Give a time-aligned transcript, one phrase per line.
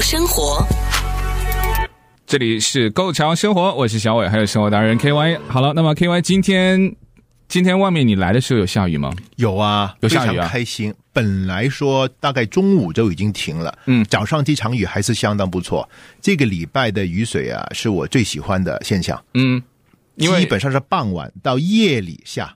[0.00, 0.66] 生活，
[2.26, 5.38] 这里是 Go 潮生活，我是小伟，还有生活达人 KY。
[5.46, 6.96] 好了，那么 KY 今天
[7.48, 9.12] 今天外面你来的时候有下雨吗？
[9.36, 10.94] 有啊，有下雨啊，开心。
[11.12, 15.86] 本来说大概中午就已经停了，嗯，早上这场雨还是相当不错。
[16.22, 19.62] 这个礼拜的雨水啊，是我最喜欢的现象，嗯。
[20.16, 22.54] 因为基本上是傍晚到夜里下，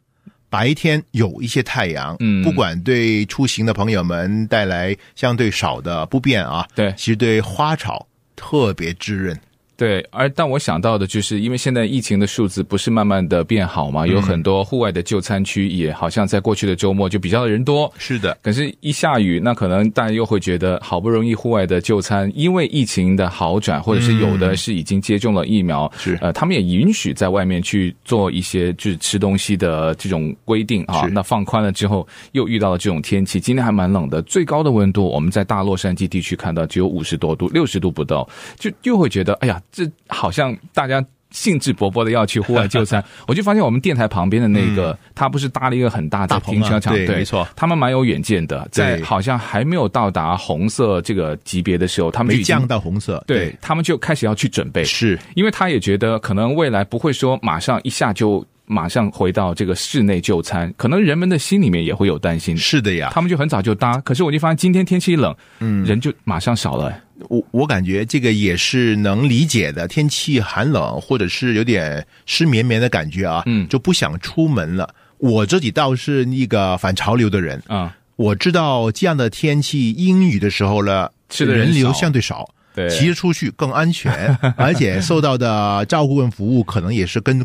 [0.55, 8.07] 白天有一些太阳，嗯，不管对出行的朋友们带来相对少的不便啊，对，其实对花草
[8.37, 9.37] 特别滋润。
[9.77, 17.93] 对，而但我想到的就是，因为现在疫情的数字不是慢慢的变好嘛，有很多户外的就餐区也好像在过去的周末就比较的人多。
[17.99, 31.03] 是的，可是，一下雨，那可能大家又会觉得，好不容易户外的就餐，因为疫情的好转，或者是有的是已经接种了疫苗，是呃，他们也允许在外面去做一些就是吃东西的这种规定啊。
[31.11, 39.61] 那放宽了之后，又遇到了这种天气，今天还蛮冷的，最高的温度我们在大洛杉矶地区看到只有五十多度，六十度不到，就又会觉得，哎呀。
[39.75, 55.19] 这好像大家兴致勃勃的要去户外就餐， 我就发现我们电台旁边的那个，他不是搭了一个很大的停车场，对，没错，他们蛮有远见的，在好像还没有到达红色这个级别的时候，他们没降到红色，对，他们就开始要去准备，是。
[55.35, 58.47] 因为他也觉得可能未来不会说马上一下就。
[58.67, 62.57] 马上回到这个室内就餐，可能人们的心里面也会有担心。
[62.57, 66.99] 是的呀，他们就很早就搭，可是我就发现今天天气一冷，嗯，人就马上少了。
[67.29, 74.93] 我我感觉这个也是能理解的，天气寒冷或者是有点湿绵绵的感觉啊，嗯，就不想出门了。
[75.19, 87.45] 我自己倒是一个反潮流的人啊，嗯，我知道这样的天气阴雨的时候呢，是的人流相对少，对，骑着出去更安全， 而且受到的照顾跟服务可能也是跟。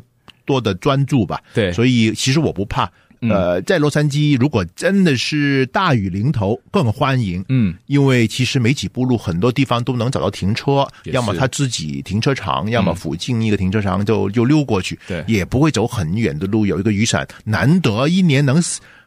[0.49, 2.91] 多的专注吧，对，所以其实我不怕。
[3.21, 7.43] 呃，在洛杉矶，如果真的是大雨临头，更欢迎。
[7.49, 16.65] 嗯，因为其实没几步路，很多地方都能找到停车，要么他自己停车场，要么附近一个停车场就就溜过去，对，也不会走很远的路。
[16.65, 18.57] 有一个雨伞，难得一年能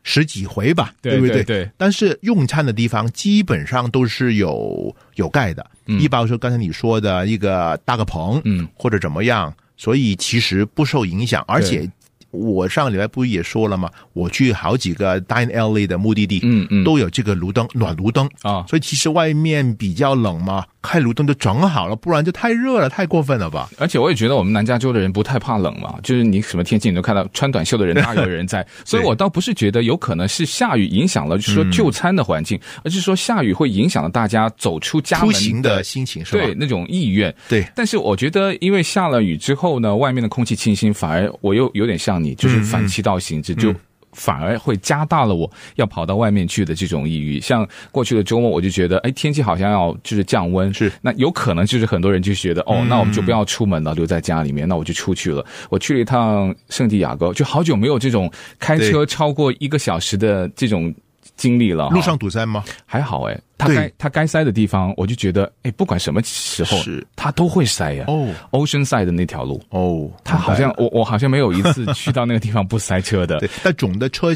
[0.02, 1.42] 十几回吧，对不对？
[1.42, 1.70] 对。
[1.78, 9.50] 但是用餐的地方基本上都是有有盖的，一般说刚才你说的一个搭个棚，嗯，或者怎么样。
[9.82, 11.90] 所以其实不受影响，而且
[12.30, 13.90] 我上个礼拜不也说了吗？
[14.12, 18.64] 我去好几个 Dine LA 的目的地，嗯嗯，都有这个炉灯暖炉灯啊。
[18.68, 20.64] 所以其实外面比较冷嘛。
[20.82, 23.70] 开炉灯就整好了，不然就太热了，太过分了吧？
[23.78, 36.44] 而且我也觉得我们南加州的人不太怕冷嘛，就是你什么天气你都看到穿短袖的人 大有人在，所以我倒不是觉得有可能是下雨影响了，就是说就餐的环境，嗯、而是说下雨会影响了大家走出家门的，出行的心情，是吧？
[36.44, 37.32] 对，那种意愿。
[37.48, 43.74] 对，但是我觉得因为下了雨之后呢，外面的空气清新，反而我又有点像你，就是反其道行之，嗯、就。
[44.12, 47.40] 反而会加大了我要跑到外面去的这种抑郁。
[47.40, 55.44] 像过去的周末，我就觉得，哎，天气好像要就是降温，是那有可能就是很多人就觉得，哦，那我们就不要出门了，留在家里面，那我就出去了。
[55.70, 60.94] 我去了一趟圣地亚哥，就好久没有这种开车超过一个小时的这种。
[61.42, 62.62] 经历了，路上堵塞吗？
[62.86, 68.04] 还好哎，他该他该塞的地方，我就觉得哎，不管什么时候，是他都会塞呀。
[68.06, 73.40] 哦，Oceanside 的那条路，哦，他好像我我好像没有一次去到那个地方不塞车的。
[73.42, 74.32] 对，但总的车。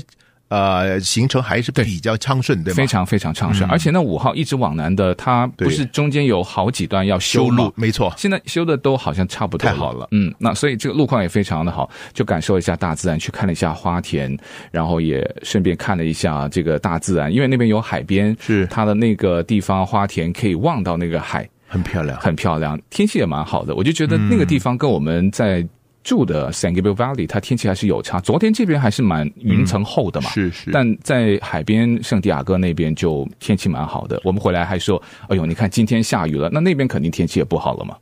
[0.48, 2.76] 呃，行程还是比较畅顺，对，对吗？
[2.76, 10.06] 非常非常畅顺，嗯、而且那五号一直往南的，它不是中间有好几段要修路，没错，现在修的都好像差不多，太好了。
[10.12, 14.38] 嗯，那所以这个路况也非常的好，就感受一下大自然，去看了一下花田，
[14.70, 18.66] 然后也顺便看了一下这个大自然，因为那边有海边，是。
[18.68, 25.66] 它的那个地方花田可以望到那个海，很漂亮，很漂亮，天气也蛮好的，我就觉得那个地方跟我们在。
[26.06, 28.20] 住的 San Gabriel Valley，它天气还是有差。
[28.20, 30.70] 昨天这边还是蛮云层厚的嘛，嗯、是是。
[30.70, 34.20] 但在海边圣地亚哥那边就天气蛮好的。
[34.22, 37.96] 我们回来还说，哎呦，你看今天下雨了，那那边肯定天气也不好了嘛。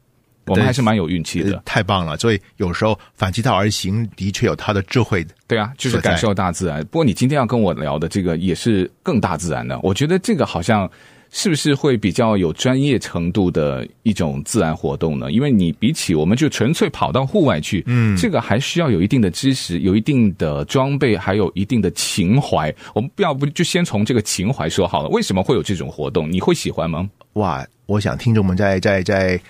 [0.45, 2.15] 我们还是蛮有运气的，太棒了。
[2.19, 5.27] 所以有时候反其道而行，的确有它的智慧。
[5.49, 6.85] 对啊，就是感受大自然。
[6.89, 10.91] 不过你今天要跟我聊的这个也是更大自然的，我觉得这个好像。
[11.37, 15.33] 是不是会比较有专业程度的一种自然活动呢？
[15.33, 22.73] 因为你比起我们就纯粹跑到户外去，嗯，这个还需要有一定的知识、有一定的装备，还有一定的情怀。
[22.95, 25.09] 我们不要不就先从这个情怀说好了。
[25.09, 26.31] 为什么会有这种活动？
[26.31, 27.11] 你会喜欢吗？
[27.33, 29.41] 哇，我想听众们在在在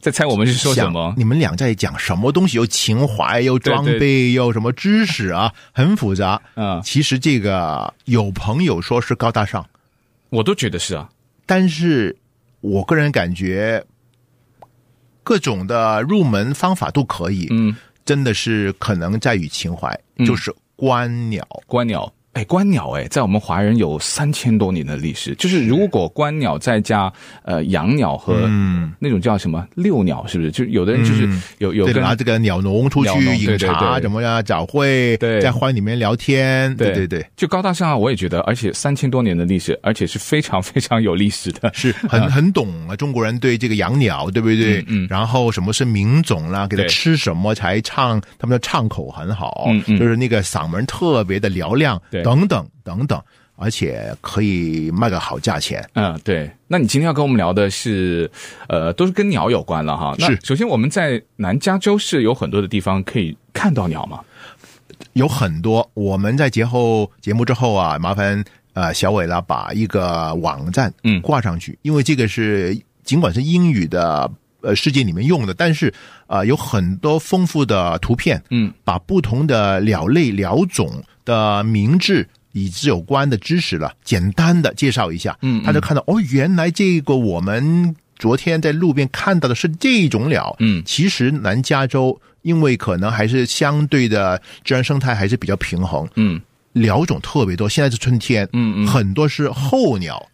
[0.00, 1.14] 在猜我们是说什么？
[1.16, 2.56] 你们俩在讲什么东西？
[2.56, 5.52] 有情怀，有装备，有什么知识啊？
[5.70, 6.42] 很复杂。
[6.56, 9.64] 嗯，其实这个有朋友说是高大上。
[10.32, 11.10] 我都觉得是啊，
[11.44, 12.16] 但是
[12.62, 13.84] 我个人感觉
[15.22, 22.10] 各种的入门方法都可以，嗯，真的是可能在于情怀，嗯、就是观鸟，观鸟。
[22.32, 25.34] 哎，观鸟哎，在我们华人有三千多年的历史。
[25.34, 27.12] 就是如果观鸟再加
[27.42, 28.48] 呃养鸟和
[28.98, 30.50] 那种叫什么遛鸟，是不是？
[30.50, 37.96] 就有的人就是有有拿这个鸟笼出去饮茶，怎么样早会，在花园里面聊天，对对对，就高大上啊！
[37.96, 42.96] 我也觉得，而且三千多年的历史，而且是非常非常有历史的， 是很很懂啊。
[42.96, 44.82] 中国人对这个养鸟，对不对？
[44.88, 45.06] 嗯。
[45.10, 46.66] 然后什么是名种啦？
[46.66, 48.18] 给它吃什么才唱？
[48.38, 52.00] 他们的唱口很好，就是那个嗓门特别的嘹亮。
[52.10, 52.21] 对。
[52.22, 53.20] 等等等等，
[53.56, 55.88] 而且可以卖个好价钱。
[55.94, 56.50] 嗯，对。
[56.66, 58.30] 那你今天要跟我们聊的是，
[58.68, 60.14] 呃，都是跟鸟有关了哈。
[60.18, 60.38] 是。
[60.42, 64.20] 首先，我们在南加州是有很多的地方可以看到鸟吗？
[65.14, 65.88] 有很多。
[65.94, 68.42] 我们在节后节目之后啊，麻烦
[68.72, 74.30] 呃小伟啦，把一个网站嗯挂上去，嗯、因为这个是尽管是英语的
[74.62, 75.88] 呃世界里面用的，但是
[76.26, 81.02] 啊、呃、有很多丰富的图片，嗯，把不同的鸟类鸟种。
[81.24, 96.40] 的名字以及有关的知识了，简单的介绍一下，嗯，他就看到哦，原来这个我们昨天在路边看到的是这种鸟，嗯，其实南加州因为可能还是相对的自然生态还是比较平衡，嗯，
[96.72, 100.24] 鸟种特别多，现在是春天，嗯嗯，很多是候鸟。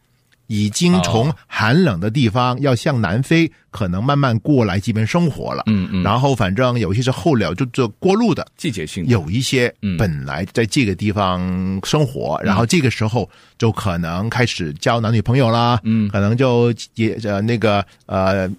[0.49, 5.63] 已经从寒冷的地方要向南飞，可能慢慢过来这边生活了。
[5.67, 6.03] 嗯嗯。
[6.03, 9.07] 然后反正有些是候鸟，就这过路的季节性。
[9.07, 11.41] 有一些本来在这个地方
[11.85, 13.29] 生活，然后这个时候
[13.59, 15.79] 就可能开始交男女朋友啦。
[15.85, 16.09] 嗯。
[16.09, 18.51] 可能就也呃那个呃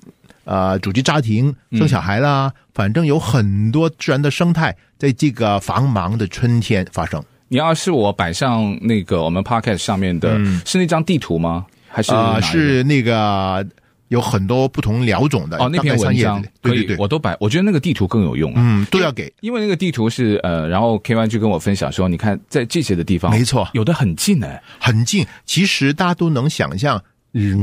[0.46, 2.54] 呃组织家庭生小孩啦。
[2.74, 7.22] 反正有很多自然的生态在这个繁忙的春天发生。
[7.52, 10.38] 你要是我摆上那个我们 podcast 上面的，
[10.68, 11.66] 是那张地图吗？
[11.90, 13.66] 还是啊、呃，是那个
[14.10, 17.38] 有很多不同鸟种的哦，那篇文章可以，对对对，我都摆。
[17.40, 25.28] 我觉得那个地图更有用，嗯，都要给，因为那个地图是呃，然后 K Y 就跟我分享说，你看在这些的地方，没错，有的很近哎，很近。
[25.46, 27.00] 其实大家都能想象，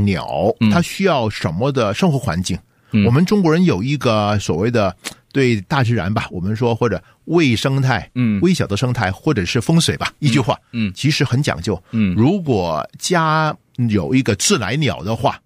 [0.05, 2.57] 鸟它需要什么的生活环境。
[2.93, 4.95] 嗯、我们中国人有一个所谓的
[5.33, 13.53] 对大自然吧，我们说或者微生态，嗯，微小的生态，或者是风水吧，一句话，嗯，其实很讲究，嗯，如果家。
[13.89, 15.41] 有一个自来鸟的话，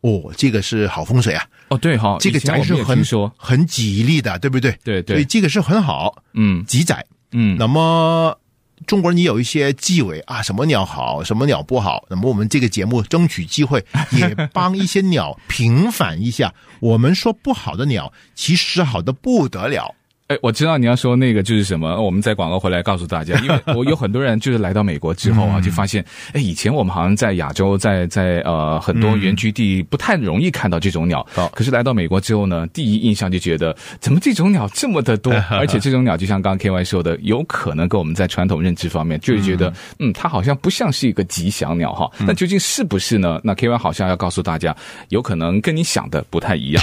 [0.00, 1.46] 哦，这个是好风水啊！
[1.68, 4.70] 哦，对哈、哦，这个宅是很说很吉利的，对不对？
[4.84, 7.56] 对对，所以这个是很好，嗯，吉宅，嗯。
[7.58, 8.38] 那么
[8.86, 12.04] 中国人也有一些忌讳啊，什么鸟好，什么鸟不好。
[12.10, 16.52] 那么我们这个节目争取机会， 也帮一些鸟平反一下。
[16.80, 19.94] 我们说不好的鸟，其实好的不得了。
[20.28, 43.38] 哎，我知道你要说那个就是什么，我们在广告回来告诉大家，因为 我有很多人就是来到美国之后啊，就发现，哎，以前我们好像在亚洲，在在呃很多原居地不太容易看到这种鸟，可是来到美国之后呢，第一印象就觉得怎么这种鸟这么的多， 而且这种鸟就像刚刚 KY 说的，有可能跟我们在传统认知方面就是觉得，嗯，它好像不像是一个吉祥鸟哈，那究竟是不是呢？
[43.44, 44.74] 那 KY 好像要告诉大家，
[45.10, 46.82] 有可能跟你想的不太一样。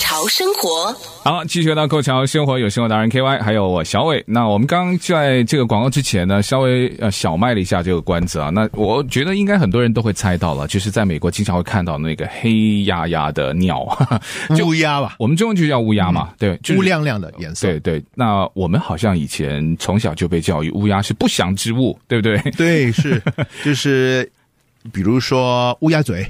[0.00, 0.96] 潮生活。
[1.22, 4.24] 好，继续回到高潮生活，有生活达人 K Y，还有我小伟。
[4.26, 8.48] 那我们刚刚在这个广告之前呢，稍微呃小卖了一下这个关子啊。
[8.48, 13.86] 那我觉得应该很多人都会猜到了，就是在美国经常会看到那个黑压压的鸟，
[14.56, 15.16] 就乌鸦吧？
[15.18, 17.68] 我们中文就叫乌鸦嘛，嗯、对，乌亮亮的颜色。
[17.68, 18.02] 对对。
[18.14, 22.38] 那我们好像以前从小就被教育乌鸦是不祥之物，对不对？
[22.56, 23.22] 对，是，
[23.62, 24.28] 就是
[24.90, 26.26] 比如说乌鸦嘴。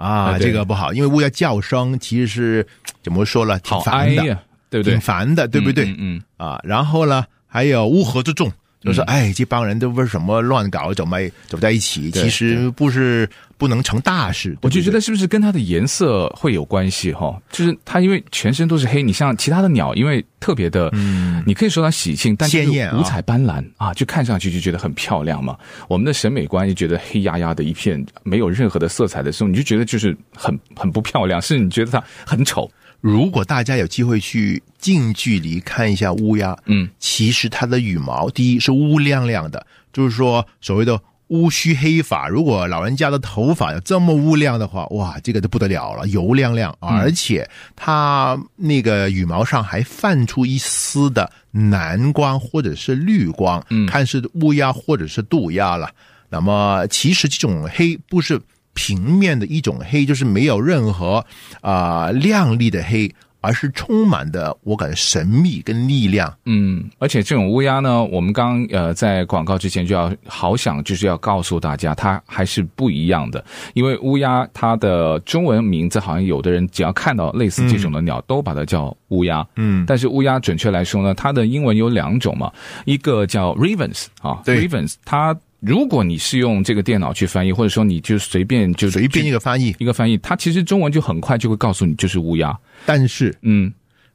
[0.00, 2.66] 啊，这个不好，因为乌鸦叫声其实是
[3.02, 3.58] 怎么说呢？
[3.60, 4.22] 挺烦的，
[4.70, 4.94] 对不对？
[4.94, 5.94] 挺烦的，对不对？
[5.98, 12.10] 嗯啊，然后呢，还有乌合之众，就是哎，这帮人都为什么乱搞，怎么走在一起？
[12.12, 13.28] 其实不是
[13.60, 14.56] 不能成大事。
[14.62, 17.38] 我就觉得是不是跟它的颜色会有关系哈？
[17.52, 25.58] 就是它因为全身都是黑，你像其他的鸟，因为特别的，嗯，你可以说它喜庆，但是五彩斑斓啊，就看上去就觉得很漂亮嘛。
[25.88, 32.70] 我们的审美观就觉得黑压压的一片，没有任何的色彩的时候，你就觉得就是很很不漂亮，是你觉得它很丑。
[33.02, 40.98] 如果大家有机会去近距离看一下乌鸦，嗯，其实它的羽毛第一是乌亮亮的，就是说所谓的。
[41.30, 55.88] 乌须黑发，如果老人家的头发有这么乌亮的话，哇，这个就不得了了，油亮亮，而且它那个羽毛上还泛出一丝的蓝光或者是绿光，嗯，看是乌鸦或者是渡鸦了。
[56.28, 58.40] 那么其实这种黑不是
[58.74, 61.24] 平面的一种黑，就是没有任何
[61.60, 63.12] 啊、呃、亮丽的黑。
[63.40, 66.32] 而是充满的，我感觉神秘跟力量。
[66.44, 73.44] 嗯，而且这种乌鸦呢，我们刚呃在广告之前就要好想就是要告诉大家，它还是不一样的。
[73.74, 79.46] 因为乌鸦它的中文名字好像有的人只要看到类似这种的鸟，嗯、都把它叫乌鸦。
[79.56, 82.52] 嗯，但是乌鸦准确来说呢，它的英文有两种嘛，
[82.84, 85.36] 一个叫 ravens 啊，ravens 它。
[85.60, 92.58] 如果你是用这个电脑去翻译，或者说你就随便就随便一个翻译一个翻译，它其实中文就很快就会告诉你就是乌鸦。
[92.86, 93.72] 但是，嗯，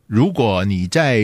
[0.07, 1.21] 如果你再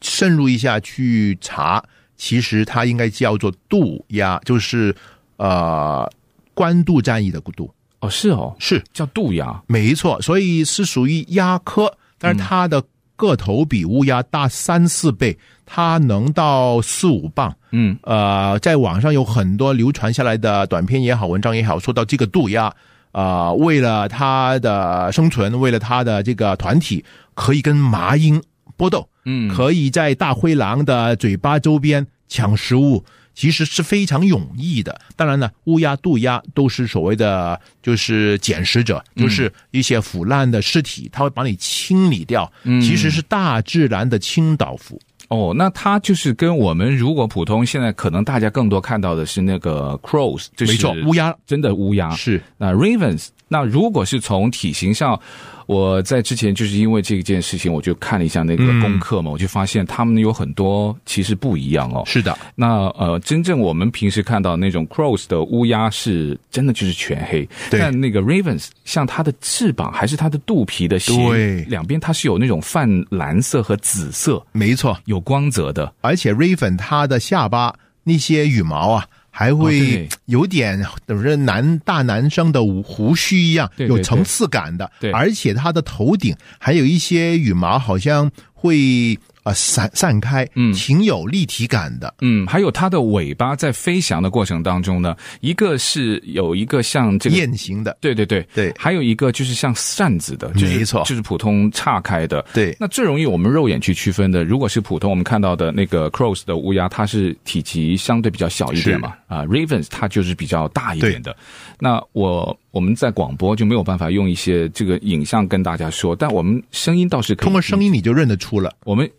[0.00, 1.82] 深入一下去查，
[2.16, 4.94] 其实它应该叫做渡鸦，就是
[5.36, 6.08] 呃
[6.54, 7.72] 官渡战役的渡。
[8.00, 10.20] 哦，是哦，是叫渡鸦，没错。
[10.22, 12.82] 所以是属于鸦科，但是它的
[13.22, 15.38] 个头比乌鸦大三四倍。
[15.64, 22.66] 它能到四五磅，嗯，呃，在网上有很多流传下来的短片也好，文章也好，说到这个渡鸦，
[23.12, 27.02] 啊、呃，为了它的生存，为了它的这个团体，
[27.32, 28.42] 可以跟麻鹰
[28.76, 33.02] 搏斗，嗯，可以在大灰狼的嘴巴周边抢食物，
[33.34, 35.00] 其实是非常勇毅的。
[35.16, 45.00] 当然呢，乌鸦、渡鸦都是所谓的就是捡食者，就是一些腐烂的尸体，它会把你清理掉，其实是大自然的清道夫。
[45.28, 52.42] 哦，那它就是跟我们如果普通现在可能大家更多看到的是那个 crows，就是没错，乌鸦，真的乌鸦是。
[52.58, 55.20] 那 ravens，那如果是从体型上。
[55.66, 62.02] 我在之前就是因为这件事情，我就看了一下那个功课嘛，嗯、我就发现他们有很多其实不一样哦。
[62.04, 79.06] 是的，那呃，真正我们平时看到那种 crows 的乌鸦是真的就是全黑，但那个 ravens 像它的翅膀还是它的肚皮的斜对两边，它是有那种泛蓝色和紫色，没错，有光泽的，而且 raven 它的下巴那些羽毛啊。
[79.32, 89.18] 还会有点等着男大男生的胡须一样，有层次感的，对，而且他的头顶还有一些羽毛，好像会。
[89.42, 102.76] 啊，散散开，嗯，挺有立体感的，嗯，还有它的尾巴在飞翔的过程当中呢，一个是有一个像这个雁形的，对对对对，还有一个就是像扇子的，就是、没错，就是普通岔开的，对。
[102.78, 111.34] 那最容易我们肉眼去区分的，如果是普通我们看到的那个 crows 的乌鸦，它是体积相对比较小一点嘛，啊，ravens 它就是比较大一点的。
[111.80, 119.10] 那我我们在广播就没有办法用一些这个影像跟大家说，但我们声音倒是可以，通过声音你就认得出了，我们。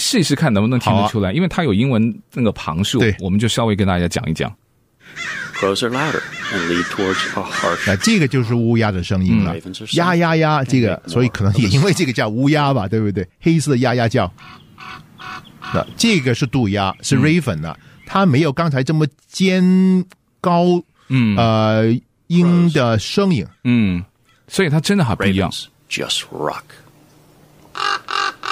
[0.00, 4.52] 试一试看能不能听得出来，啊、因为它有英文那个旁述，对，我们就稍微跟大家讲一讲。
[5.54, 6.22] Crows are louder
[6.54, 7.96] and lead towards a harsh。
[7.98, 9.54] 这个就是乌鸦的声音了，
[9.92, 13.28] 呀呀呀，这个所以可能也因为这个叫乌鸦吧，对不对？
[13.40, 14.32] 黑色的呀呀叫。
[15.74, 19.62] 那这个是渡鸦，是 raven 的，它没有刚才这么尖
[20.40, 24.02] 高，嗯呃音的声音，嗯，
[24.48, 25.50] 所以它真的好不一样。
[25.90, 26.62] Just rock。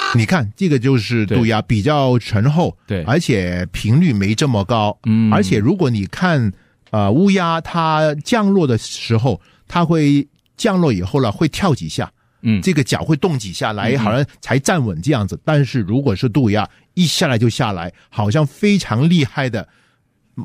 [0.17, 6.51] 你看，这个就是渡鸦，比较醇厚，对，而且频率没这么高，嗯，而且如果你看，
[6.91, 12.11] 呃，乌鸦它降落的时候，它会降落以后呢，会跳几下，
[12.41, 15.35] 嗯，这个脚会动几下来，好像才站稳这样子。
[15.35, 19.67] 嗯、但是如果是渡鸦，一下来就下来，好像非常厉害的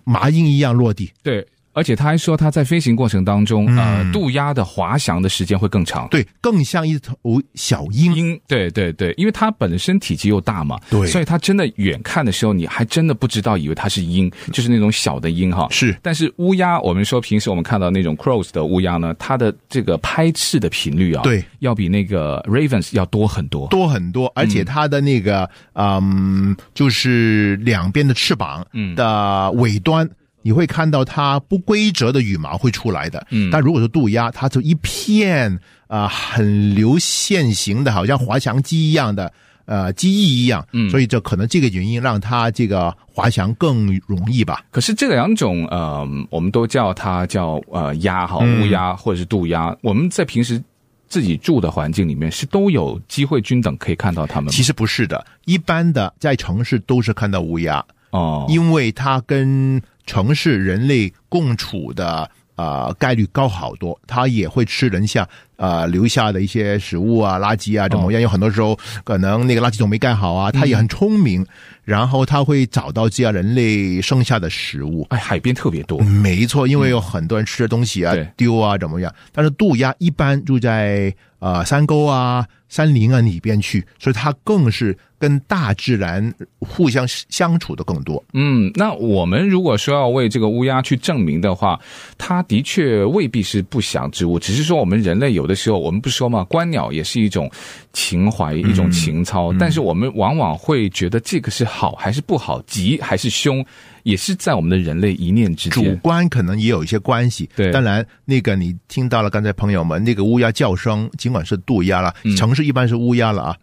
[0.04, 1.46] 麻鹰一样落地，对。
[1.74, 7.14] 而且他还说，他在飞行过程当中，嗯、呃，渡鸦的滑翔的时间会更长，对，更像一头
[7.54, 8.14] 小鹰。
[8.14, 15.66] 鹰，对对对，因为它本身体积又大嘛，对，所以它真的远看的时候，你还真的不知道，以为它是鹰，就是那种小的鹰哈。
[15.70, 28.64] 是，但是乌鸦，我们说平时我们看到那种 crows 的乌鸦呢，它的这个拍翅的频率啊，对，要比那个 ravens 要多很多，多很多，而且它的那个，嗯，嗯，就是两边的翅膀
[28.94, 30.08] 的尾端。
[30.44, 35.50] 你会看到它不规则的羽毛会出来的，嗯，但如果是渡鸦，它就一片
[35.86, 39.32] 啊、呃、很流线型的，好像滑翔机一样的
[39.64, 44.62] 呃机翼一样，嗯，所以这可能这个原因让它这个滑翔更容易吧。
[44.70, 50.62] 可是这两种呃，我们都叫它叫呃鸭哈乌鸦或者是渡鸦，我们在平时
[51.08, 54.52] 自己住的环境里面是都有机会均等可以看到它们？
[54.52, 62.30] 其实不是的，一般的在城市都是看到乌鸦哦，因为它跟城市人类共处的。
[62.56, 68.22] 呃，概率高好多，它也会吃人下呃留下的一些食物啊、垃圾啊，怎么样？
[68.22, 71.46] 有很多时候可能那个垃圾桶没盖好啊，它也很聪明，嗯、
[71.82, 75.04] 然后它会找到这样人类剩下的食物。
[75.10, 79.12] 哎，海边特别多，没错，因为有很多人吃的东西啊、嗯、丢啊，怎么样？
[79.32, 84.96] 但是渡鸦一般住在呃山沟啊、山林啊里边去，所以它更是。
[85.16, 88.22] 跟大自然互相相处的更多。
[88.34, 91.80] 嗯，那我们如果说要为这个乌鸦去证明的话，
[92.18, 97.50] 它的确未必是不祥之物，只是说我们人类有的时候，我们不说嘛，观鸟也是一种
[97.94, 103.64] 情怀，一种情操，嗯，但是我们往往会觉得这个是好还是不好，吉还是凶，
[104.02, 105.82] 也是在我们的人类一念之间。
[105.82, 107.48] 主观可能也有一些关系。
[107.56, 113.56] 对，当然那个你听到了刚才朋友们那个乌鸦叫声，尽管是渡鸦了，城市一般是乌鸦了啊。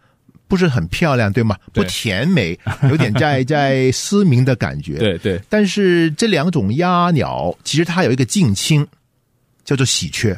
[0.48, 1.55] 不是很漂亮，对吗？
[1.71, 2.60] 不甜美，
[2.91, 4.98] 有点在在嘶鸣的感觉。
[4.98, 5.41] 对对。
[5.48, 8.86] 但是这两种鸦鸟，其实它有一个近亲，
[9.63, 10.38] 叫做喜鹊。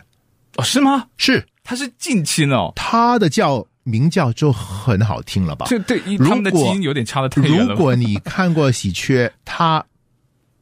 [0.57, 1.07] 哦，是吗？
[1.17, 2.71] 是，它是近亲哦。
[2.75, 5.65] 它的叫鸣叫就很好听了吧？
[5.67, 7.73] 这对，它们的基因有点差的太远了。
[7.73, 9.83] 如果你看过喜鹊，它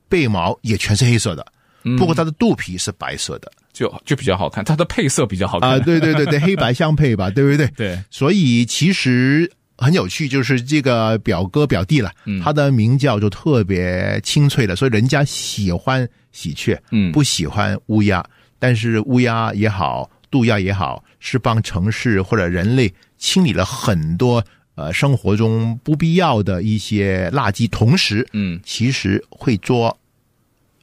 [0.08, 1.46] 背毛也全是黑色的，
[1.84, 3.52] 嗯、不过它的肚皮是白色的。
[3.82, 5.72] 就就比较好看，它的配色比较好看。
[5.72, 7.66] 啊，对对对对，黑白相配吧，对不对？
[7.76, 18.24] 对，所以其实很有趣，就是这个表哥表弟了，嗯，他的鸣叫就特别清脆的，所以人家喜欢喜鹊，嗯，不喜欢乌鸦，
[18.60, 24.44] 但是乌鸦也好，渡鸦也好，是帮城市或者人类清理了很多
[24.76, 29.98] 呃生活中不必要的一些垃圾，同时，嗯，其实会捉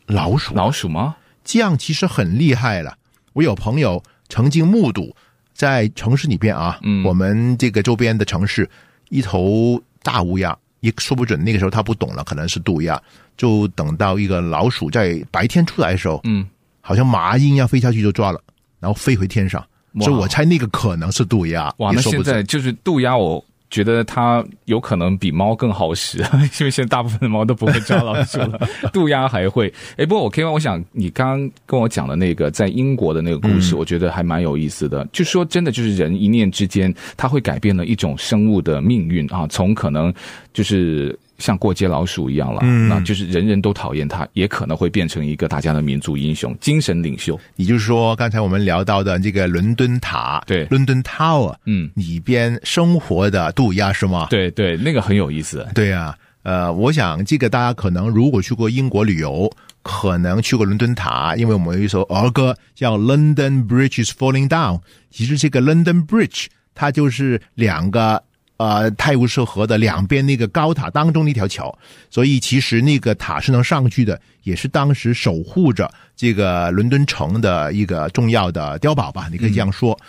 [0.07, 1.15] 老鼠，老鼠吗？
[1.49, 2.95] 这样其实很厉害了。
[3.33, 5.17] 我有朋友曾经目睹
[5.55, 8.69] 在城市里边啊，嗯，我们这个周边的城市，
[9.09, 13.01] 一头大乌鸦，也说不准那个时候他不懂了，可能是渡鸦，
[13.35, 16.47] 就等到一个老鼠在白天出来的时候，嗯，
[16.83, 18.39] 好像麻鹰一样飞下去就抓了，
[18.79, 19.67] 然后飞回天上，
[20.01, 21.73] 所以我猜那个可能是渡鸦。
[21.79, 23.43] 哇，那现在就是渡鸦我。
[23.71, 26.19] 觉得它有可能比猫更好使，
[26.61, 28.61] 因为现在大部分的猫都不会抓老鼠了，
[28.93, 29.73] 渡鸦还会。
[29.97, 35.07] 哎，不过我 K Y，我想你刚刚跟我讲的那个在英国的那个故事，嗯、我觉得还蛮有意思的。
[35.13, 40.13] 就说真的，就是人一念之间，它会改变了一种生物的命运啊，从可能
[40.53, 41.19] 就是。
[41.39, 47.39] 像过街老鼠一样了，嗯，那就是人人都讨厌他，也可能会变成一个大家的民族英雄、精神领袖。
[47.57, 54.27] 也就是说，刚才我们聊到的这个伦敦塔，对，London Tower，嗯，里边生活的渡鸦是吗？
[54.31, 55.65] 对对，那个很有意思。
[55.75, 59.49] 对啊，呃，我想这个大家可能如果去过英国旅游，
[59.83, 64.79] 可能去过伦敦塔，因为我们有一首儿歌叫《London Bridge is Falling Down》，
[65.11, 68.25] 其实这个 London Bridge 它就是两个。
[68.59, 71.79] 呃，泰晤士河的两边那个高塔当中的一条桥，
[72.11, 79.93] 所以其实那个塔是能上去的，也是当时守护着这个伦敦城的一个重要的碉堡吧，你可以这样说。
[80.03, 80.05] 嗯、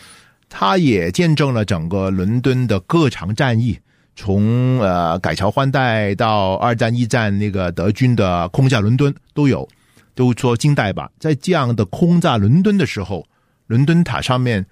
[0.50, 3.78] 它也见证了整个伦敦的各场战役，
[4.16, 9.70] 从呃改朝换代到二战、一战那个德军的空炸伦敦都有，
[10.16, 11.12] 都说近代吧。
[11.20, 13.28] 在这样的空炸伦敦的时候，
[13.68, 14.66] 伦敦塔上面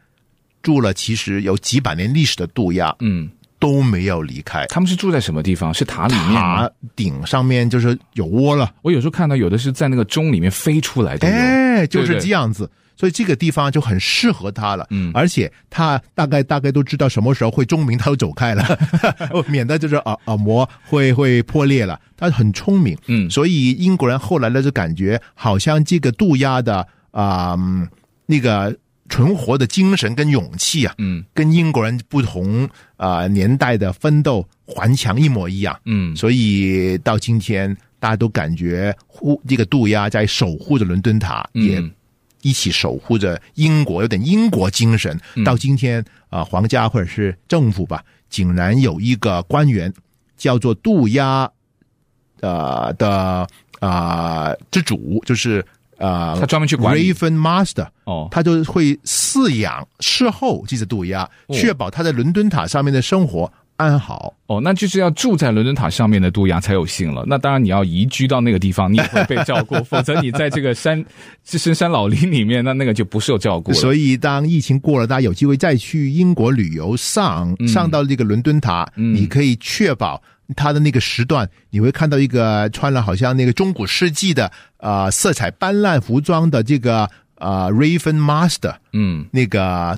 [0.64, 3.30] 住了其实有几百年历史的渡鸦，嗯。
[3.60, 4.66] 都没有离开。
[4.68, 5.74] 他们是住在什么地方？
[5.74, 6.34] 是塔里面？
[6.34, 8.72] 塔顶上面就是有窝了。
[8.82, 11.28] 我有时候看到有的是在那个钟里面飞出来的。
[11.28, 12.66] 哎，就是这样子。
[12.66, 14.86] 对对，所以这个地方就很适合他了。
[14.90, 18.64] 嗯，而且他大概大概都知道什么时候会钟鸣，他就走开了，
[19.48, 22.00] 免得就是耳耳膜会会破裂了。
[22.16, 22.98] 他很聪明。
[23.08, 26.80] 嗯，所以英国人后来呢就感觉好像这个渡鸦的
[27.12, 27.88] 啊、呃、
[28.26, 28.76] 那个。
[29.10, 32.66] 存活的精神跟勇气啊，嗯，跟英国人不同
[32.98, 41.92] 啊、呃、年代的奋斗顽强一模一样，嗯，所以到今天大家都感觉护这个渡鸦在守护着伦敦塔，嗯，也
[42.42, 45.18] 一起守护着英国，有点英国精神。
[45.36, 49.92] 嗯、到今天啊、呃，皇家或者是政府吧，竟然有一个官员
[50.36, 51.50] 叫做渡鸦
[52.42, 53.48] 呃的
[53.80, 55.66] 啊、呃、之主，就是。
[55.98, 64.34] 啊、呃，他专门去管 Raven Master 哦，他就会饲养、侍候这只渡鸦，确保他在伦敦塔上面的生活安好。
[64.48, 67.24] 哦，那就是要住在伦敦塔上面的渡鸦才有幸了。
[67.28, 71.04] 那当然，你要移居到那个地方，你也会被照顾； 否则你在这个山
[71.44, 73.78] 这深山老林里面，那那个就不受照顾了。
[73.78, 80.22] 所以，当疫情过了，大家有机会再去英国旅游，上上到这个伦敦塔，嗯、你可以确保
[80.56, 87.02] 它的那个时段，你会看到一个穿了好像那个中古世纪的啊、呃、色彩斑斓服装的这个
[87.36, 89.98] 啊、呃、Raven Master，嗯，那个。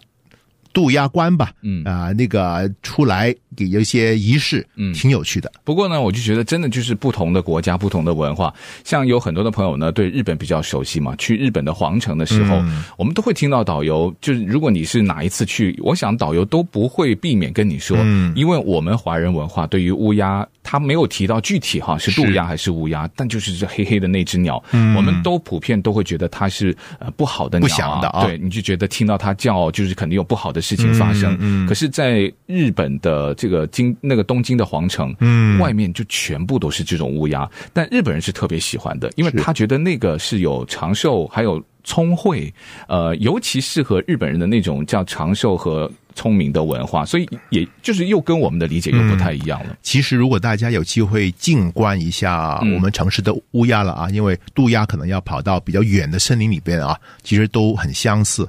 [0.73, 5.51] 渡鸦关吧，嗯啊、呃，那个出来给有一些仪式，嗯，挺有趣的。
[5.63, 8.53] 不过呢，我就觉得真的就是不同的国家、不同的文化。
[8.84, 14.13] 像有很多的朋友呢，对日本比较熟悉嘛，去日本的皇城的时候，嗯、我们都会听到导游。
[14.21, 28.25] 就是如果你是哪一次去，我想导游都不会避免跟你说，嗯，因为我们华人文化对于乌鸦，他没有提到具体哈是渡鸦还是乌鸦，但就是这黑黑的那只鸟，嗯，我们都普遍都会觉得它是呃不好的鸟、啊，不祥的啊。
[28.25, 30.58] 对，你就觉得听到它叫，就是肯定有不好的。
[30.61, 42.53] 事情发生，嗯，嗯，可是，在日本的这个京那个东京的皇城，嗯，外面就全部都是这种乌鸦，但日本人是特别喜欢的，因为他觉得那个是有长寿，还有聪慧，
[42.87, 49.67] 呃，尤其适合日本人的那种叫长寿和聪明的文化，所以也就是又跟我们的理解又不太一样了。
[49.69, 58.47] 嗯，其实，如果大家有机会静观一下我们城市的乌鸦了啊，嗯，因为渡鸦可能要跑到比较远的森林里边啊，其实都很相似，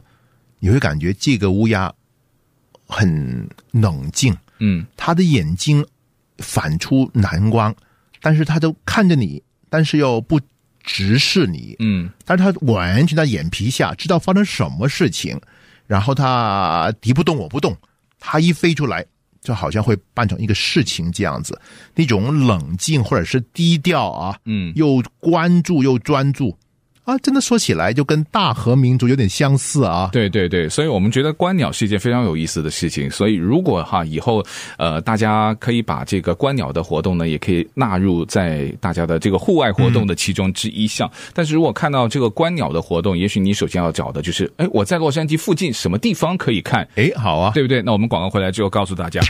[0.59, 1.93] 你会感觉这个乌鸦。
[2.91, 5.87] 很冷静，嗯，他的眼睛
[6.39, 7.75] 反出蓝光，
[8.21, 10.41] 但是他都看着你，但是又不
[10.83, 15.41] 直视你，嗯，但是他完全在眼皮下知道发生什么事情，
[15.87, 17.77] 然后他敌不动我不动，
[18.19, 19.07] 他一飞出来
[19.41, 21.59] 就好像会办成一个事情这样子，
[21.95, 26.59] 那种冷静或者是低调啊，嗯，又关注又专注。
[27.11, 30.09] 啊，真的说起来就跟大和民族有点相似啊！
[30.13, 33.11] 对对对，所以我们觉得观鸟是一件非常有意思的事情。
[33.11, 34.45] 所以如果哈以后
[34.79, 41.09] 呃大家可以把这个观鸟的活动呢，也可以纳入在大家的这个户外活动的其中之一项。
[41.09, 46.87] 嗯、但是如果看到这个观鸟的活动，也许你首先要找的就是，哎，我在洛杉矶附近什么地方可以看？
[46.95, 47.83] 哎，好啊，对不对？
[47.83, 49.21] 那我们广告回来之后告诉大家。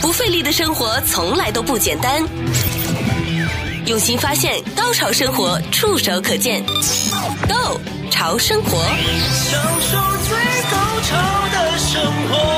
[0.00, 2.22] 不费力的生活从来都不简单。
[3.88, 7.10] 用心发现，高潮生活触手可见 g
[8.10, 9.96] 潮生活，享受
[10.28, 10.36] 最
[10.70, 11.16] 高潮
[11.52, 12.57] 的生活。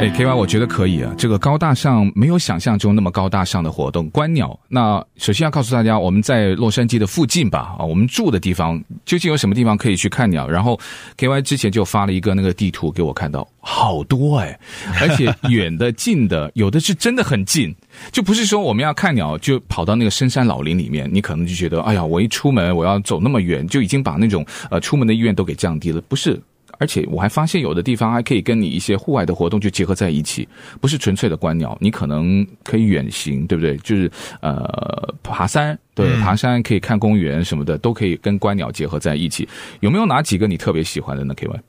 [0.00, 1.14] 哎，K Y，我觉得可以啊。
[1.18, 4.58] 这个高大上没有想象中那么高大上的活动，观鸟。
[4.66, 10.48] 那首先要告诉大家，我们在洛杉矶的附近吧，啊，我们住的地方究竟有什么地方可以去看鸟？
[10.48, 10.80] 然后
[11.18, 14.58] K Y 之前就发了一个那个地图给我看到，好多哎，
[15.02, 17.74] 而且远的、近的，有的是真的很近，
[18.10, 26.40] 就不是说我们要看鸟就跑到那个深山老林里面，你可能就觉得，哎呀，我一出门我要走那么远，就已经把那种呃出门的意愿都给降低了，不是。
[26.80, 30.48] 而且我还发现有的地方还可以跟你一些户外的活动就结合在一起，
[30.80, 33.76] 不是纯粹的观鸟，你可能可以远行，对不对？
[33.78, 39.46] 就是呃爬山，对，爬山可以看公园什么的，都可以跟观鸟结合在一起。
[39.80, 41.60] 有没有哪几个你特别喜欢的呢？K Y？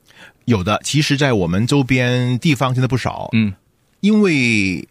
[0.46, 3.52] 有的，其实，在我们周边地方真的不少，嗯，
[4.00, 4.88] 因为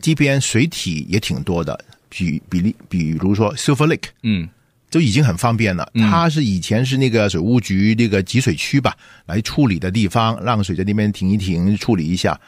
[0.00, 1.78] 这边水体也挺多的，
[2.08, 4.48] 比比例，比如说 Silver Lake，嗯。
[4.90, 5.88] 就已经很方便了。
[5.94, 8.94] 它是以前是那个水务局那个集水区吧，
[9.26, 12.38] 来处理的地方，让水在那边停一停，处理一下。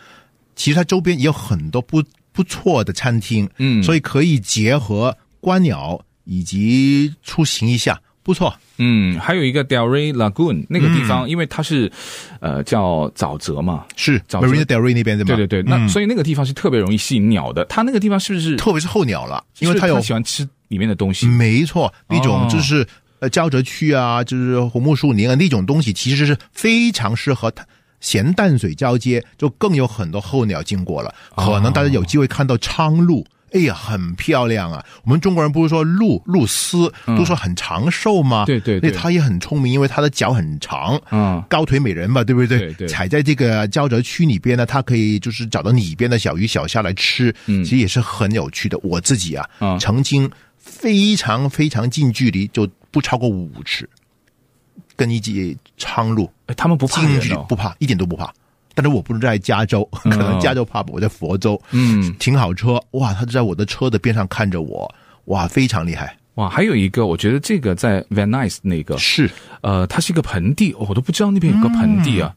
[0.55, 2.03] 其实它周边也有很多不
[2.33, 8.55] 不错的餐厅，嗯，所以可以结合观鸟以及出行一下，不错。
[8.79, 11.91] 嗯，还有一个 Delray Lagoon 那个地方，嗯、因为它是
[12.41, 15.37] 呃叫沼泽嘛，是 Marina Del Rey 那边对吗？
[15.37, 17.65] 对对对，那、嗯、所以那个地方是特别容易吸引鸟的。
[17.67, 19.45] 它那个地方是不是特别是候鸟了？
[19.61, 20.49] 因为它有喜欢吃。
[20.73, 22.87] 里面的东西没错，那种就是
[23.19, 27.63] 呃沼泽区啊，就是红木树林啊，那种东西其实是非常适合它
[28.01, 31.15] 咸淡水交接，就更有很多候鸟经过了。
[31.37, 34.83] 可能大家有机会看到苍鹭，哎呀，很漂亮啊！
[35.05, 38.47] 我们中国人不是说鹭鹭鸶都说很长寿吗？
[38.47, 42.59] 对对，那它也很聪明，因为它的脚很长，嗯，高腿美人嘛，对不对？
[42.59, 48.79] 对对，踩在这个沼泽区里边呢，它可以就是找到里边的小鱼小虾来吃，嗯，其实也是很有趣的。
[48.83, 49.47] 我自己啊，
[49.79, 50.29] 曾经。
[50.63, 53.87] 非常非常近距离，就不超过五尺，
[54.97, 58.33] 跟一起苍鹭，他们不怕人哦，不怕，一点都不怕。
[58.75, 64.91] 但是我不是在加州，可能加州怕吧，我在佛州，嗯，停好车，哇，他就在我的车的边上看着我，
[65.27, 72.35] 哇，非常厉害，哇，还有一个，我觉得这个在 Van Nuys 那个是，呃，它是一个盆地，我都不知道那边有个盆地啊，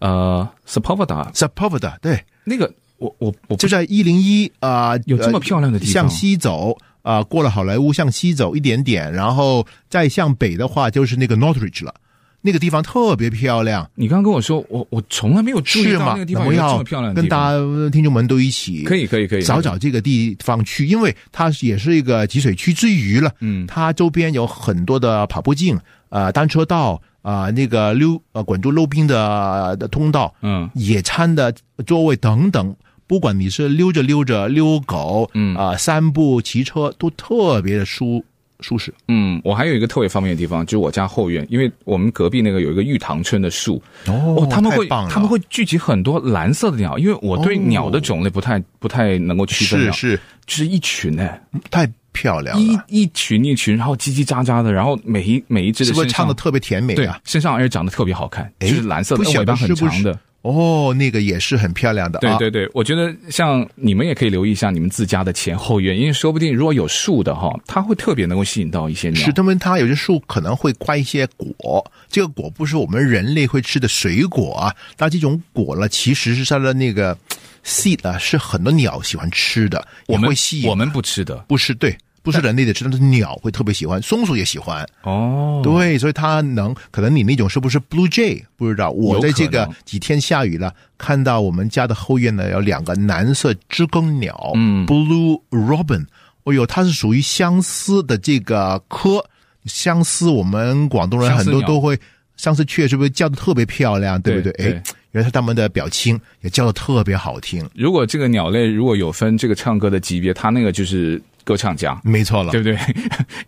[0.00, 2.70] 嗯、呃，Sepulveda，Sepulveda，对，那个。
[2.98, 11.94] 我我我就在一零一啊，有这么漂亮的地方，向西走啊、呃，过了好莱坞向西走一点点，然后再向北的话就是那个 Northridge 了。
[12.40, 13.90] 那个地方特别漂亮。
[13.96, 17.28] 你刚刚跟我说，我我从来没有注意到那个地方有这么漂亮的地方。
[17.28, 23.32] 跟大家听众们都一起可以可以可以找找这个地方去，因为它也是一个集水区之余了。
[23.40, 25.76] 嗯，它周边有很多的跑步径、
[26.10, 31.52] 呃单车道啊、呃，那个溜呃滚珠溜冰的的通道，嗯，野餐的
[31.86, 32.74] 座位等等。
[33.08, 38.22] 不管你是溜着溜着溜狗，嗯啊、呃，散步骑车都特别的舒
[38.60, 38.92] 舒适。
[39.08, 49.80] 嗯，我还有一个特别方便的地方，就是我家后院，因为我们隔壁那个有一个玉堂春的树哦，哦，他们会他们会聚集很多蓝色的鸟，因为我对鸟的种类不太、哦、不太能够区分。
[49.90, 51.30] 是是，就是一群呢，
[51.70, 56.96] 太漂亮了，一一群一群，然后叽叽喳喳的，然后每一每一只的是不是唱的特别甜美啊？
[56.96, 60.18] 对啊，身上而且长得特别好看，就是蓝色的，尾巴很长的。
[60.42, 62.20] 哦，那个也是很漂亮的。
[62.20, 69.24] 对对对，我觉得像你们也可以留意一下你们自家的前后院，因为说不定如果有树的哈，它会特别能够吸引到一些鸟。
[69.24, 77.18] 是，他们它有些树可能会挂一些果，这个果不是我们人类会吃的水果啊，那这种果呢，其实是它的那个
[77.64, 80.68] seed 啊，是很多鸟喜欢吃的，我们会吸引。
[80.70, 81.96] 我们不吃的，不是对。
[82.22, 84.86] 不是人类的吃，但是鸟会特别喜欢，松鼠也喜欢。
[85.02, 88.90] 哦，对，所以它能可能你那种是不是 blue jay 不知道。
[88.90, 96.04] 我在这个几天下雨了，看到我们家的后院呢有两个蓝色知更鸟，嗯，blue robin。
[96.44, 99.24] 哦呦，它是属于相思的这个科。
[99.64, 101.98] 相思，我们广东人很多都会
[102.36, 104.20] 相思雀，是不是叫的特别漂亮？
[104.20, 104.52] 对不对？
[104.52, 107.68] 哎，原来是他们的表亲也叫的特别好听。
[107.74, 111.20] 如果这个鸟类如果有分这个唱歌的级别，它那个就是。
[111.48, 112.76] 歌唱家，没错了，对不对？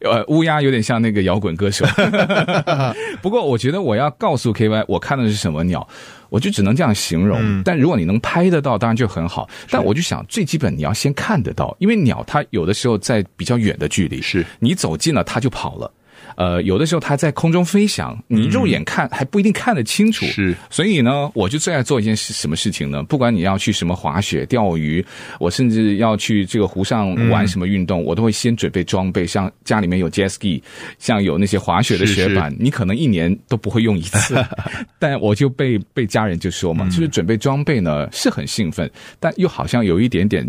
[0.11, 1.85] 呃，乌鸦有点像那个摇滚歌手。
[3.21, 5.87] 不过，我觉得我要告诉 KY，我看的是什么鸟，
[6.31, 7.39] 我就只能这样形容。
[7.43, 9.47] 嗯、但如果你能拍得到，当然就很好。
[9.69, 15.93] 但我就想，最基本你要先看得到，因为鸟它有的时候在比较远的距离，是你走近了，它就跑了。
[16.41, 20.25] 呃，有的时候它在空中飞翔，你肉眼看还不一定看得清楚。
[20.25, 23.03] 是，所以呢，我就最爱做一件事，什么事情呢？
[23.03, 25.05] 不管你要去什么滑雪、钓鱼，
[25.39, 30.63] 我甚至要去这个湖上玩什么运动，我都会先准备装备，像家里面有 jet ski，
[30.99, 34.43] 像有那些滑雪的雪板，你可能一年都不会用一次，
[34.99, 40.43] 但我就被被家人就说嘛，就是准备装备呢是很兴奋，但又好像有一点点，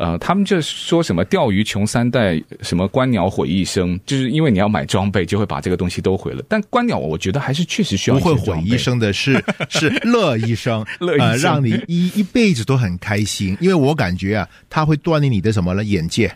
[0.00, 5.10] 呃，他们就说什么钓鱼穷三代，什么观鸟毁一生，就是因为你要买装。
[5.10, 8.16] 备就会把这个东西都毁了，但观鸟我觉得还是确实需要。
[8.16, 13.58] 不会毁一生的 是是乐一生， 乐一生、呃、 让你一一辈子都很开心。
[13.60, 15.82] 因为我感觉啊，它会锻炼你的什么呢？
[15.82, 16.32] 眼界，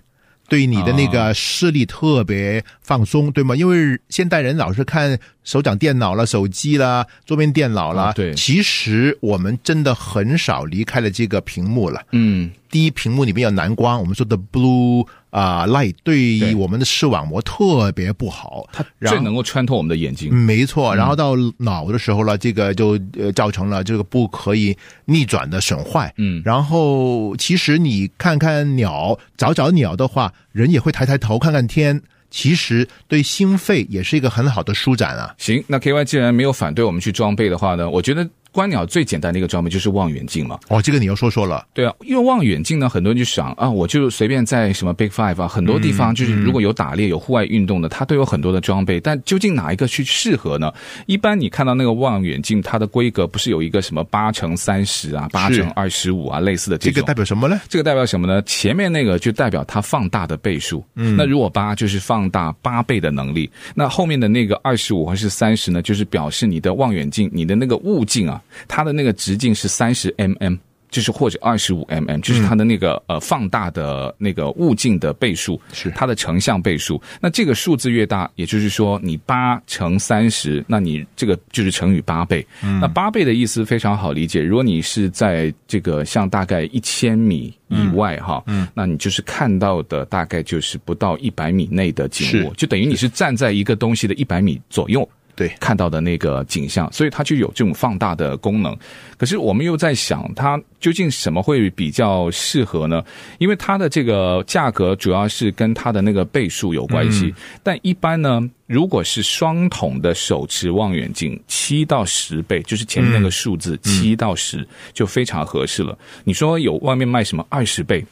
[0.49, 3.55] 对你的那个视力特别放松，对吗？
[3.55, 12.03] 因为现代人老是看手掌电脑了、手机了、桌面电脑了，对，其实我们真的很少离开了这个屏幕了。
[12.11, 12.51] 嗯。
[12.75, 20.35] 第一，屏幕里面有蓝光，我们说的 blue 啊、uh, light，对于我们的视网膜特别不好，它最能够穿透我们的眼睛。
[20.35, 26.13] 没错，然后到脑的时候呢，这个就呃造成了这个不可以逆转的损坏。
[26.17, 35.33] 嗯，然后其实你看看鸟，找找鸟的话，人也会抬抬头看看天，其实对心肺也是一个很好的舒展啊。
[35.39, 38.29] 行，那 KY 既然没有反对我们去装备的话呢，我觉得。
[38.55, 40.57] 观鸟最简单的一个装备就是望远镜嘛。
[40.69, 41.67] 哦，这个你要说说了。
[41.75, 49.01] 对啊，因为望远镜呢，很多人就想啊，我就随便在什么 Big Five 啊，很多地方就是如果有打猎、有户外运动的，它都有很多的装备。
[49.01, 50.73] 但究竟哪一个去适合呢？
[51.07, 56.95] 一般你看到那个望远镜，它的规格不是有一个什么八乘三十啊，八乘二十五啊，类似的这种。
[56.95, 57.61] 这个代表什么呢？
[57.69, 58.41] 这个代表什么呢？
[58.43, 60.85] 前面那个就代表它放大的倍数。
[60.95, 65.83] 嗯，那如果八就是放大八倍的能力，那后面的那个二十五还是三十呢？
[65.83, 69.15] 就是表示你的望远镜，你的那个物镜啊，它的那个。
[69.15, 70.59] 直径是三十 mm，
[70.91, 77.01] 就是或者二十五 mm，就是它的那个呃放大的那个物镜的倍数，是它的成像倍数。
[77.23, 82.47] 那这个数字越大，也就是说你八乘三十，那你这个就是乘以八倍。
[82.63, 95.09] 嗯，那八倍的意思非常好理解，如果你是在这个像大概一千米以外哈，嗯，那你就是看到的大概就是不到一百米内的景物，就等于你是站在一个东西的一百米左右。
[95.37, 98.77] 对，看到的那个景象，所以它就有这种放大的功能。
[99.17, 103.03] 可是我们又在想，它究竟什么会比较适合呢？
[103.39, 107.27] 因为它的这个价格主要是跟它的那个倍数有关系。
[107.27, 115.93] 嗯、但一般呢，如果是双筒的手持望远镜，七到十倍，就是前面那个数字七到十，就非常合适了。
[115.93, 118.05] 嗯、你说有外面卖什么二十倍，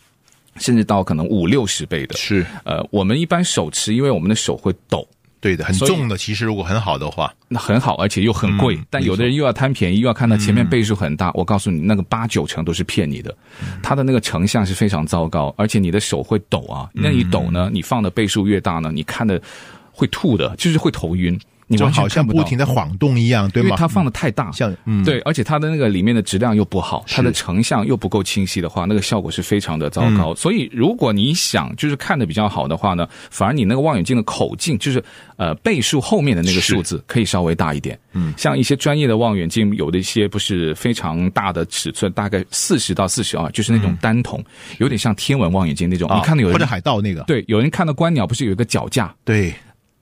[0.57, 5.07] 甚至到可能五六十倍的，是呃，我们一般手持，因为我们的手会抖。
[5.43, 6.17] 对的，很重的。
[6.17, 8.77] 其实如果很好的话，那很好，而且又很贵。
[8.77, 11.31] 嗯、但有的人又要贪便宜，又要看到前面倍数很大。
[11.31, 13.37] 嗯、我告诉你，那个八九成都是骗你的，
[13.83, 16.89] 它的那个成像是非常糟糕，而且你的手会抖啊。
[16.95, 17.69] 那你抖呢？
[17.73, 19.43] 你放的倍数越大呢，你看的
[19.91, 21.37] 会吐的，就是会头晕。
[21.73, 23.69] 你就好像不停的晃动一样，对吗？
[23.69, 30.35] 因为它放的太大，像嗯，对，而且它的那个里面的质量又不好，它的成像又不够清晰的话，那个效果是非常的糟糕。
[30.35, 35.03] 所以如果你想就是看的比较好的话呢，反而你那个望远镜的口径，就是
[35.37, 37.99] 呃倍数后面的那个数字可以稍微大一点。
[38.13, 44.45] 嗯，像一些专业的望远镜，有的一些不是非常大的尺寸，大概四十到四十二，就是那种单筒，
[44.79, 46.11] 有点像天文望远镜那种。
[46.15, 49.15] 你看到有人或者海盗那个，对，有人看到观鸟不是有一个脚架？
[49.25, 49.55] 对。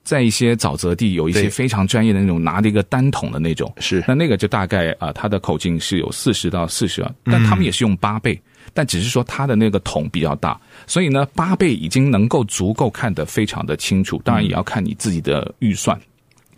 [0.03, 4.03] 在一些沼泽地，有一些非常专业的那种拿着一个单桶的那种，是。
[4.07, 14.19] 那那个就大概啊、呃，它的口径是有四十到四十二，但他们也是用八倍，嗯、但只是说它的那个桶比较大，所以呢，八倍已经能够足够看得非常的清楚。
[14.25, 15.99] 当然也要看你自己的预算，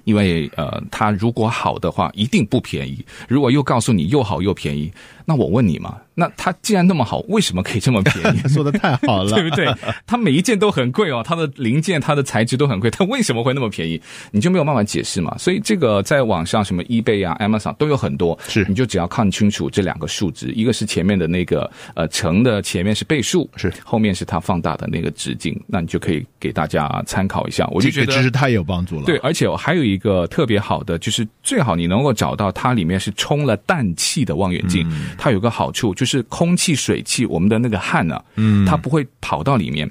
[0.05, 4.91] 因为呃，它如果好的话，一定不便宜；如果又告诉你又好又便宜，
[5.25, 5.97] 那我问你嘛。
[6.15, 8.39] 那它既然那么好，为什么可以这么便宜？
[8.47, 9.67] 说的太好了， 对不对？
[10.05, 13.99] 它每一件都很贵哦，它的零件、它的材质都很贵，它为什么会那么便宜？
[14.29, 15.35] 你就没有办法解释嘛？
[15.39, 27.67] 所以这个在网上什么 eBay 啊、Amazon 都有很多，是你就只要看清楚这两个数值，一个是前面的那个呃乘的前面是倍数，是后面是它放大的那个直径，那你就可以给大家参考一下。
[27.71, 29.05] 我就觉得这个知识太有帮助了。
[29.05, 36.73] 对，而且我还有一个特别好的，就是最好你能够找到它里面是充了氮气的望远镜，嗯、它有个好处就是空气。
[36.75, 39.89] 水汽，我们的那个汗呢、啊，嗯，它不会跑到里面，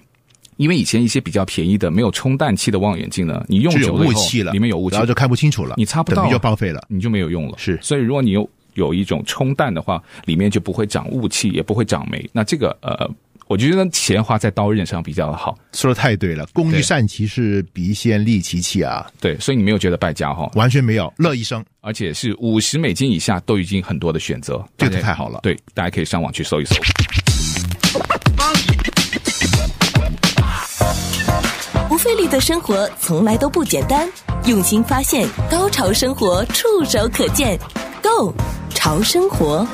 [0.57, 7.55] 因为以前一些比较便宜的没有充氮气的望远镜呢，你用久了以后，雾气了，里面有雾气，然后就看不清楚了，你擦不到，就报废了，你就没有用了。
[7.57, 12.29] 是，所以如果你有有一种充氮的话，里面就不会长雾气，也不会长霉。
[12.33, 13.09] 那这个呃，
[13.53, 15.59] 我觉得钱花在刀刃上比较好。
[15.75, 19.07] 说的太对了，工欲善其事，必先利其器啊。
[19.21, 20.51] 对，所以你没有觉得败家哈？
[20.55, 21.63] 完全没有，乐一生。
[21.83, 25.41] 而且是五十美金以下都已经很多的选择，这个太好了。
[25.43, 26.75] 对，大家可以上网去搜一搜。
[31.91, 34.11] 不费力的生活从来都不简单，
[34.47, 37.59] 用心发现，高潮生活触手可见
[38.03, 38.35] Go
[38.71, 39.69] 潮生活。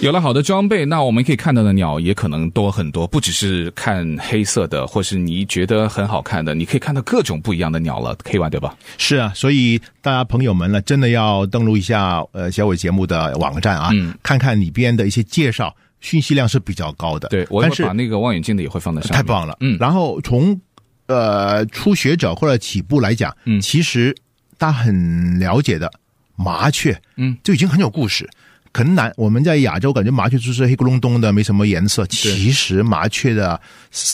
[0.00, 8.76] 有了好的装备，那我们可以看到的鸟也可能多很多，不只是看黑色的，或是你觉得很好看的，你可以看到各种不一样的鸟了，K-1 对吧？
[8.96, 17.28] 是啊，所以大家朋友们呢，真的要登录一下呃小伟节目的网站啊，嗯，看看里边的一些介绍，讯息量是比较高的。
[17.28, 19.16] 对，我会把那个望远镜的也会放在上面。
[19.16, 19.76] 太棒了，嗯。
[19.80, 20.58] 然后从
[21.06, 24.14] 呃初学者或者起步来讲，嗯，其实
[24.56, 25.90] 大家很了解的
[26.36, 28.30] 麻雀，嗯，就已经很有故事。
[28.78, 32.06] 很难，我们在亚洲感觉麻雀就是黑咕隆咚的，没什么颜色。
[32.06, 33.60] 其实麻雀的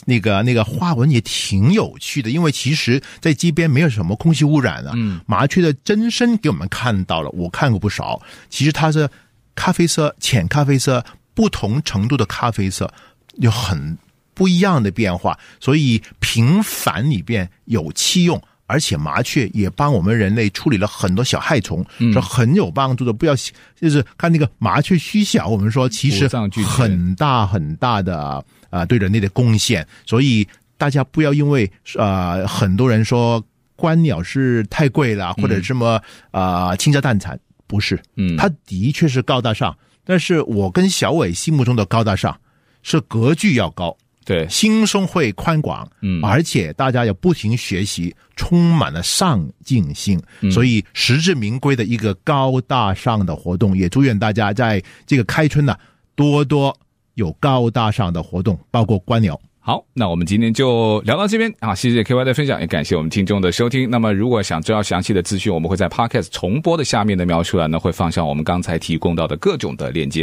[0.07, 4.93] 那个那个花纹也挺有趣的，因为其实，在街边没有什么空气污染啊。
[4.95, 8.23] 嗯，麻雀的真身给我们看到了，我看过不少。
[8.49, 9.07] 其实它是
[9.55, 12.91] 咖啡色、浅咖啡色，不同程度的咖啡色，
[13.35, 13.99] 有很
[14.33, 15.39] 不一样的变化。
[15.61, 18.43] 所以平凡里边有器用。
[18.75, 23.13] 而且麻雀也帮我们人类处理了很多小害虫，是很有帮助的。
[23.13, 23.33] 不要
[23.81, 26.29] 就是看那个麻雀虚小，我们说其实
[26.67, 29.87] 很大很大的啊，对人类的贡献。
[30.05, 30.45] 所以
[30.77, 33.41] 大家不要因为啊，很多人说
[33.77, 39.77] 观鸟是太贵了，或者什么啊倾家荡产，不是，嗯，它的确是高大上。
[40.05, 42.37] 但是我跟小伟心目中的高大上
[42.83, 43.97] 是格局要高。
[44.25, 53.77] 对，心胸会宽广，嗯，而且大家要不停学习，充满了上进心，嗯，所以实至名归的一个高大上的活动。
[53.77, 55.77] 也祝愿大家在这个开春呢，
[56.15, 56.77] 多多
[57.15, 59.39] 有高大上的活动，包括观鸟。
[59.61, 63.89] 好，那我们今天就聊到这边啊，谢谢 KY 的分享，也感谢我们听众的收听。
[63.89, 70.23] 那么，如果想知道详细的资讯，我们会在 Podcast 重播的下面的描述栏呢，会放上我们刚才提供到的各种的链接。